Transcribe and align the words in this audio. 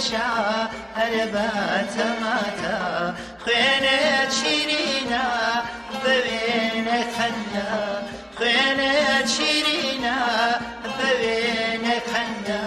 بەشا 0.00 0.32
هەربەتەماتە 0.98 2.76
خوێنێ 3.44 4.00
چیرینە 4.36 5.24
بەوێنە 6.02 6.98
خەندە 7.16 7.68
خوێنێ 8.36 8.92
چیرینە 9.32 10.18
بەوێنە 10.98 11.96
خەندە 12.10 12.62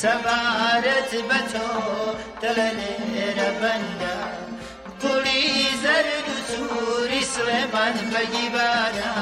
سەبارەت 0.00 1.10
بە 1.28 1.40
تۆ 1.52 1.68
دەلە 2.42 2.68
لێرە 2.78 3.50
بەندە 3.60 4.16
گوڵی 5.02 5.50
زەرد 5.82 6.26
و 6.34 6.38
سووری 6.50 7.22
سلێمان 7.34 7.96
بەگیبانە 8.12 9.12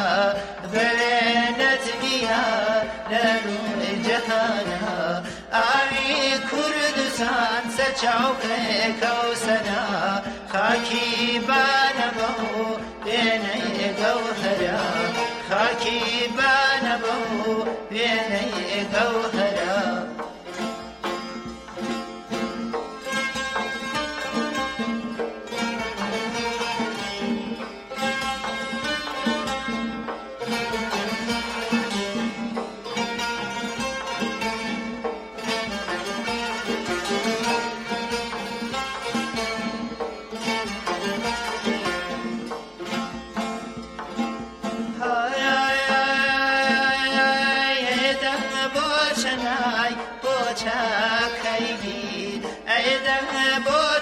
بەوێنەت 0.73 1.85
دیار 2.03 2.83
لەروێ 3.11 3.89
جەهانە 4.07 4.74
کوردستان 7.19 7.65
سەرچاوکەکە 7.77 9.11
و 9.27 9.35
سەدا 9.45 9.85
خاکی 10.53 11.41
بانەبە 11.49 12.31
و 12.51 12.63
بێنەیە 13.07 13.91
گەوتەرە 14.01 14.79
خاکی 15.49 16.05
بە 16.37 16.55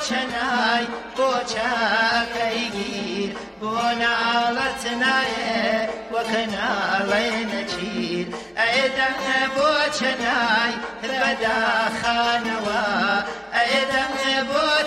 چنای 0.08 0.86
بۆچکەی 1.18 2.60
گیر 2.74 3.30
بۆ 3.60 3.74
ناڵەت 4.00 4.82
نایە 5.02 5.70
وەکە 6.12 6.42
ناڵێ 6.54 7.28
نەچیر 7.50 8.26
ئەدە 8.60 9.08
بۆ 9.56 9.70
چنای 9.98 10.74
بەداخانەوە 11.22 12.82
ئەدە 13.56 14.04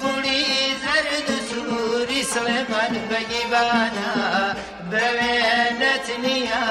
گوڵی 0.02 0.48
زەرد 0.84 1.28
و 1.36 1.38
سووری 1.50 2.22
سلێمان 2.34 2.94
بەگیبانە 3.10 4.14
بەوێنەت 4.92 6.08
نییە 6.24 6.68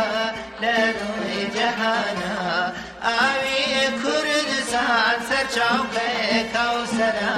لە 0.63 0.75
ڕووی 0.99 1.43
جەهانە 1.57 2.35
ئاوی 3.07 3.61
کوردستان 4.03 5.17
سەرچاوکەکەوسرە 5.29 7.37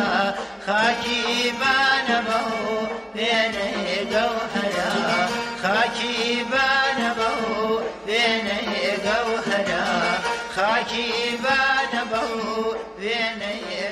خاکی 0.66 1.26
بانەمە 1.60 2.40
و 2.50 2.52
پێنەگە 3.14 4.26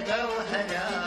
گەوهەرە 0.08 1.01